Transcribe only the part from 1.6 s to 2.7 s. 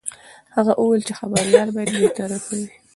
باید بې طرفه وي.